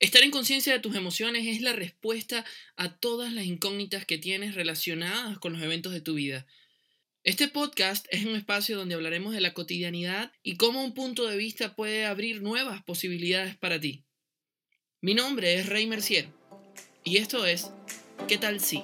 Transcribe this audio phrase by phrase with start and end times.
[0.00, 2.44] Estar en conciencia de tus emociones es la respuesta
[2.76, 6.46] a todas las incógnitas que tienes relacionadas con los eventos de tu vida.
[7.22, 11.36] Este podcast es un espacio donde hablaremos de la cotidianidad y cómo un punto de
[11.36, 14.04] vista puede abrir nuevas posibilidades para ti.
[15.00, 16.28] Mi nombre es Rey Mercier
[17.04, 17.70] y esto es
[18.28, 18.82] ¿Qué tal si?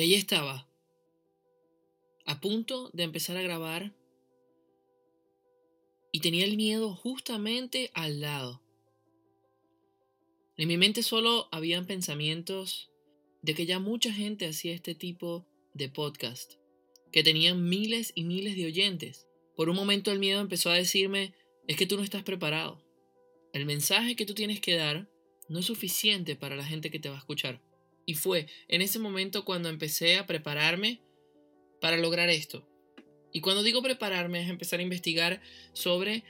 [0.00, 0.66] Y ahí estaba,
[2.24, 3.94] a punto de empezar a grabar
[6.10, 8.62] y tenía el miedo justamente al lado.
[10.56, 12.90] En mi mente solo habían pensamientos
[13.42, 16.54] de que ya mucha gente hacía este tipo de podcast,
[17.12, 19.28] que tenían miles y miles de oyentes.
[19.54, 21.34] Por un momento el miedo empezó a decirme,
[21.68, 22.82] es que tú no estás preparado.
[23.52, 25.10] El mensaje que tú tienes que dar
[25.50, 27.60] no es suficiente para la gente que te va a escuchar.
[28.06, 31.00] Y fue en ese momento cuando empecé a prepararme
[31.80, 32.66] para lograr esto.
[33.32, 35.40] Y cuando digo prepararme es empezar a investigar
[35.72, 36.24] sobre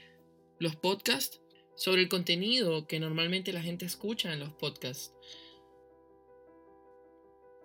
[0.59, 1.41] los podcasts,
[1.77, 5.15] sobre el contenido que normalmente la gente escucha en los podcasts.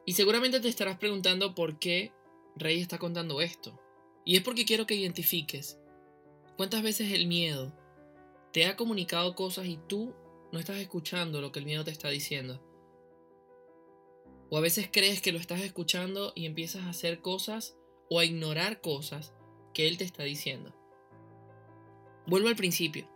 [0.05, 2.13] Y seguramente te estarás preguntando por qué
[2.55, 3.79] Rey está contando esto.
[4.23, 5.77] Y es porque quiero que identifiques
[6.57, 7.73] cuántas veces el miedo
[8.53, 10.15] te ha comunicado cosas y tú
[10.51, 12.63] no estás escuchando lo que el miedo te está diciendo.
[14.49, 17.75] O a veces crees que lo estás escuchando y empiezas a hacer cosas
[18.09, 19.33] o a ignorar cosas
[19.73, 20.73] que él te está diciendo.
[22.27, 23.07] Vuelvo al principio.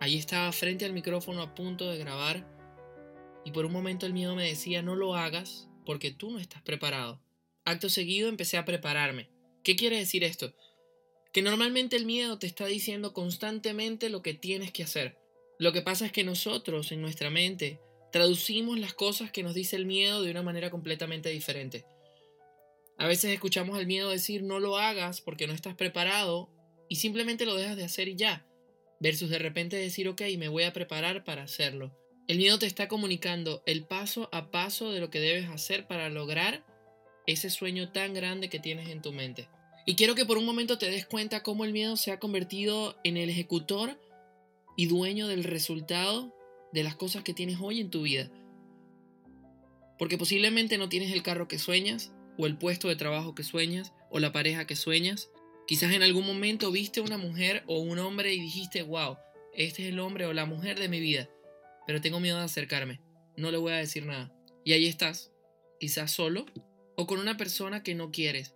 [0.00, 2.48] Allí estaba frente al micrófono a punto de grabar
[3.44, 6.62] y por un momento el miedo me decía no lo hagas porque tú no estás
[6.62, 7.20] preparado.
[7.64, 9.30] Acto seguido empecé a prepararme.
[9.62, 10.54] ¿Qué quiere decir esto?
[11.32, 15.18] Que normalmente el miedo te está diciendo constantemente lo que tienes que hacer.
[15.58, 17.80] Lo que pasa es que nosotros en nuestra mente
[18.12, 21.84] traducimos las cosas que nos dice el miedo de una manera completamente diferente.
[22.98, 26.50] A veces escuchamos al miedo decir no lo hagas porque no estás preparado
[26.88, 28.46] y simplemente lo dejas de hacer y ya,
[29.00, 31.96] versus de repente decir ok, me voy a preparar para hacerlo.
[32.28, 36.10] El miedo te está comunicando el paso a paso de lo que debes hacer para
[36.10, 36.64] lograr
[37.26, 39.48] ese sueño tan grande que tienes en tu mente.
[39.86, 42.96] Y quiero que por un momento te des cuenta cómo el miedo se ha convertido
[43.04, 43.98] en el ejecutor
[44.76, 46.32] y dueño del resultado
[46.72, 48.30] de las cosas que tienes hoy en tu vida.
[49.98, 53.92] Porque posiblemente no tienes el carro que sueñas, o el puesto de trabajo que sueñas,
[54.10, 55.30] o la pareja que sueñas.
[55.66, 59.16] Quizás en algún momento viste una mujer o un hombre y dijiste, wow,
[59.54, 61.28] este es el hombre o la mujer de mi vida,
[61.86, 63.00] pero tengo miedo de acercarme,
[63.36, 64.34] no le voy a decir nada.
[64.64, 65.30] Y ahí estás,
[65.78, 66.46] quizás solo,
[66.96, 68.54] o con una persona que no quieres,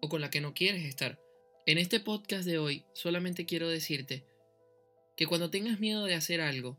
[0.00, 1.20] o con la que no quieres estar.
[1.66, 4.24] En este podcast de hoy solamente quiero decirte
[5.16, 6.78] que cuando tengas miedo de hacer algo,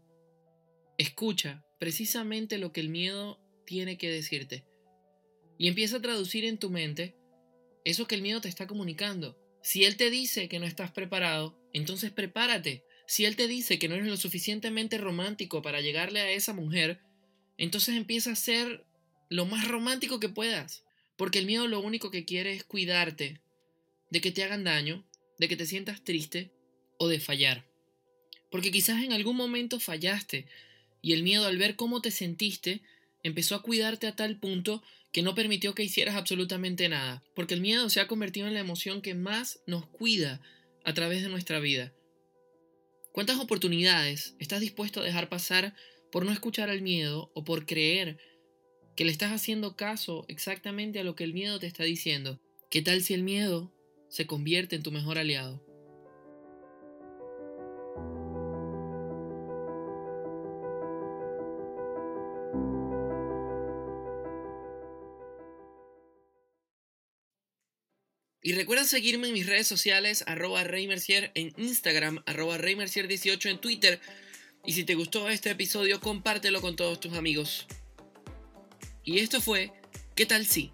[0.99, 4.65] Escucha precisamente lo que el miedo tiene que decirte
[5.57, 7.15] y empieza a traducir en tu mente
[7.85, 9.39] eso que el miedo te está comunicando.
[9.63, 12.83] Si él te dice que no estás preparado, entonces prepárate.
[13.07, 16.99] Si él te dice que no eres lo suficientemente romántico para llegarle a esa mujer,
[17.57, 18.85] entonces empieza a ser
[19.29, 20.83] lo más romántico que puedas.
[21.15, 23.39] Porque el miedo lo único que quiere es cuidarte
[24.11, 26.51] de que te hagan daño, de que te sientas triste
[26.97, 27.65] o de fallar.
[28.51, 30.45] Porque quizás en algún momento fallaste,
[31.01, 32.81] y el miedo al ver cómo te sentiste
[33.23, 37.61] empezó a cuidarte a tal punto que no permitió que hicieras absolutamente nada, porque el
[37.61, 40.41] miedo se ha convertido en la emoción que más nos cuida
[40.83, 41.93] a través de nuestra vida.
[43.11, 45.75] ¿Cuántas oportunidades estás dispuesto a dejar pasar
[46.11, 48.17] por no escuchar al miedo o por creer
[48.95, 52.39] que le estás haciendo caso exactamente a lo que el miedo te está diciendo?
[52.69, 53.73] ¿Qué tal si el miedo
[54.09, 55.68] se convierte en tu mejor aliado?
[68.49, 74.01] Y recuerda seguirme en mis redes sociales, arroba reymercier en Instagram, arroba reymercier18 en Twitter.
[74.65, 77.67] Y si te gustó este episodio, compártelo con todos tus amigos.
[79.03, 79.71] Y esto fue,
[80.15, 80.71] ¿qué tal si?